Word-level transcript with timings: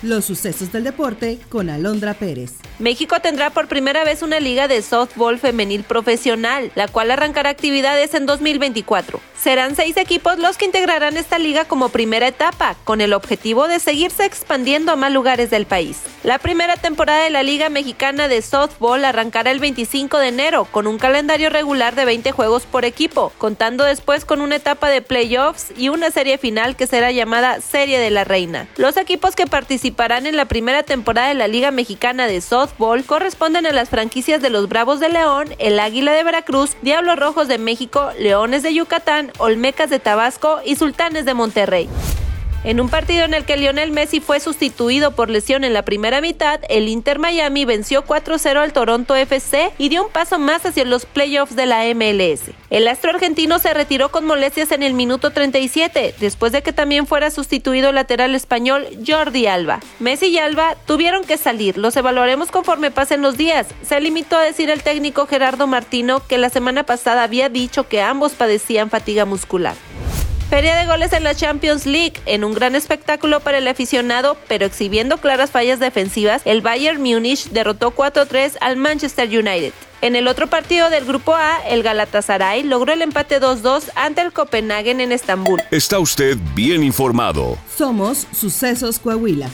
Los 0.00 0.26
sucesos 0.26 0.70
del 0.70 0.84
deporte 0.84 1.40
con 1.48 1.68
Alondra 1.68 2.14
Pérez. 2.14 2.52
México 2.78 3.18
tendrá 3.20 3.50
por 3.50 3.66
primera 3.66 4.04
vez 4.04 4.22
una 4.22 4.38
liga 4.38 4.68
de 4.68 4.80
softball 4.80 5.40
femenil 5.40 5.82
profesional, 5.82 6.70
la 6.76 6.86
cual 6.86 7.10
arrancará 7.10 7.50
actividades 7.50 8.14
en 8.14 8.24
2024. 8.24 9.20
Serán 9.36 9.74
seis 9.74 9.96
equipos 9.96 10.38
los 10.38 10.56
que 10.56 10.66
integrarán 10.66 11.16
esta 11.16 11.40
liga 11.40 11.64
como 11.64 11.88
primera 11.88 12.28
etapa, 12.28 12.76
con 12.84 13.00
el 13.00 13.12
objetivo 13.12 13.66
de 13.66 13.80
seguirse 13.80 14.24
expandiendo 14.24 14.92
a 14.92 14.96
más 14.96 15.12
lugares 15.12 15.50
del 15.50 15.66
país. 15.66 15.98
La 16.22 16.38
primera 16.38 16.76
temporada 16.76 17.24
de 17.24 17.30
la 17.30 17.42
Liga 17.42 17.68
Mexicana 17.68 18.28
de 18.28 18.42
Softball 18.42 19.04
arrancará 19.04 19.50
el 19.50 19.58
25 19.58 20.18
de 20.18 20.28
enero, 20.28 20.64
con 20.66 20.86
un 20.86 20.98
calendario 20.98 21.50
regular 21.50 21.96
de 21.96 22.04
20 22.04 22.30
juegos 22.30 22.66
por 22.66 22.84
equipo, 22.84 23.32
contando 23.38 23.82
después 23.82 24.24
con 24.24 24.40
una 24.40 24.56
etapa 24.56 24.90
de 24.90 25.02
playoffs 25.02 25.72
y 25.76 25.88
una 25.88 26.10
serie 26.12 26.38
final 26.38 26.76
que 26.76 26.86
será 26.86 27.10
llamada 27.10 27.60
Serie 27.60 27.98
de 27.98 28.10
la 28.10 28.24
Reina. 28.24 28.68
Los 28.76 28.96
equipos 28.96 29.34
que 29.34 29.46
participarán 29.88 30.26
en 30.26 30.36
la 30.36 30.44
primera 30.44 30.82
temporada 30.82 31.28
de 31.28 31.34
la 31.34 31.48
Liga 31.48 31.70
Mexicana 31.70 32.26
de 32.26 32.40
Softball 32.40 33.04
corresponden 33.04 33.64
a 33.64 33.72
las 33.72 33.88
franquicias 33.88 34.42
de 34.42 34.50
los 34.50 34.68
Bravos 34.68 35.00
de 35.00 35.08
León, 35.08 35.48
el 35.58 35.80
Águila 35.80 36.12
de 36.12 36.24
Veracruz, 36.24 36.76
Diablos 36.82 37.18
Rojos 37.18 37.48
de 37.48 37.58
México, 37.58 38.10
Leones 38.18 38.62
de 38.62 38.74
Yucatán, 38.74 39.32
Olmecas 39.38 39.88
de 39.88 39.98
Tabasco 39.98 40.60
y 40.64 40.76
Sultanes 40.76 41.24
de 41.24 41.34
Monterrey. 41.34 41.88
En 42.64 42.80
un 42.80 42.88
partido 42.88 43.24
en 43.24 43.34
el 43.34 43.44
que 43.44 43.56
Lionel 43.56 43.92
Messi 43.92 44.18
fue 44.18 44.40
sustituido 44.40 45.12
por 45.12 45.30
lesión 45.30 45.62
en 45.62 45.72
la 45.72 45.84
primera 45.84 46.20
mitad, 46.20 46.58
el 46.68 46.88
Inter 46.88 47.20
Miami 47.20 47.64
venció 47.64 48.04
4-0 48.04 48.56
al 48.56 48.72
Toronto 48.72 49.14
FC 49.14 49.70
y 49.78 49.88
dio 49.88 50.04
un 50.04 50.10
paso 50.10 50.40
más 50.40 50.66
hacia 50.66 50.84
los 50.84 51.06
playoffs 51.06 51.54
de 51.54 51.66
la 51.66 51.84
MLS. 51.94 52.50
El 52.68 52.88
astro 52.88 53.10
argentino 53.10 53.60
se 53.60 53.72
retiró 53.74 54.10
con 54.10 54.26
molestias 54.26 54.72
en 54.72 54.82
el 54.82 54.92
minuto 54.92 55.30
37, 55.30 56.16
después 56.18 56.50
de 56.50 56.62
que 56.62 56.72
también 56.72 57.06
fuera 57.06 57.30
sustituido 57.30 57.92
lateral 57.92 58.34
español 58.34 58.88
Jordi 59.06 59.46
Alba. 59.46 59.78
Messi 60.00 60.26
y 60.26 60.38
Alba 60.38 60.74
tuvieron 60.84 61.22
que 61.22 61.36
salir, 61.36 61.78
los 61.78 61.96
evaluaremos 61.96 62.50
conforme 62.50 62.90
pasen 62.90 63.22
los 63.22 63.36
días. 63.36 63.68
Se 63.82 64.00
limitó 64.00 64.36
a 64.36 64.42
decir 64.42 64.68
el 64.68 64.82
técnico 64.82 65.26
Gerardo 65.26 65.68
Martino 65.68 66.26
que 66.26 66.38
la 66.38 66.50
semana 66.50 66.82
pasada 66.82 67.22
había 67.22 67.48
dicho 67.48 67.88
que 67.88 68.02
ambos 68.02 68.32
padecían 68.32 68.90
fatiga 68.90 69.24
muscular. 69.24 69.76
Feria 70.48 70.76
de 70.76 70.86
goles 70.86 71.12
en 71.12 71.24
la 71.24 71.34
Champions 71.34 71.84
League, 71.84 72.14
en 72.24 72.42
un 72.42 72.54
gran 72.54 72.74
espectáculo 72.74 73.40
para 73.40 73.58
el 73.58 73.68
aficionado, 73.68 74.38
pero 74.48 74.64
exhibiendo 74.64 75.18
claras 75.18 75.50
fallas 75.50 75.78
defensivas, 75.78 76.40
el 76.46 76.62
Bayern 76.62 77.02
Múnich 77.02 77.50
derrotó 77.50 77.94
4-3 77.94 78.56
al 78.62 78.76
Manchester 78.76 79.28
United. 79.28 79.74
En 80.00 80.16
el 80.16 80.26
otro 80.26 80.46
partido 80.46 80.88
del 80.88 81.04
grupo 81.04 81.34
A, 81.34 81.58
el 81.68 81.82
Galatasaray 81.82 82.62
logró 82.62 82.94
el 82.94 83.02
empate 83.02 83.42
2-2 83.42 83.90
ante 83.94 84.22
el 84.22 84.32
Copenhagen 84.32 85.00
en 85.02 85.12
Estambul. 85.12 85.60
Está 85.70 85.98
usted 85.98 86.38
bien 86.54 86.82
informado. 86.82 87.58
Somos 87.76 88.26
Sucesos 88.32 88.98
Coahuila. 89.00 89.50